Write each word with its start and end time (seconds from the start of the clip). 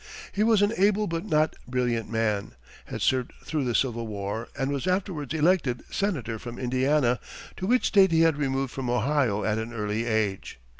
He 0.31 0.41
was 0.41 0.63
an 0.63 0.73
able 0.77 1.05
but 1.05 1.27
not 1.27 1.55
brilliant 1.67 2.09
man, 2.09 2.55
had 2.85 3.03
served 3.03 3.33
through 3.43 3.65
the 3.65 3.75
Civil 3.75 4.07
War, 4.07 4.47
and 4.57 4.71
was 4.71 4.87
afterwards 4.87 5.31
elected 5.31 5.83
senator 5.91 6.39
from 6.39 6.57
Indiana, 6.57 7.19
to 7.57 7.67
which 7.67 7.85
state 7.85 8.11
he 8.11 8.21
had 8.21 8.35
removed 8.37 8.73
from 8.73 8.89
Ohio 8.89 9.43
at 9.43 9.59
an 9.59 9.71
early 9.73 10.05
age. 10.05 10.59